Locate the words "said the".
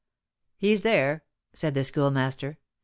1.53-1.83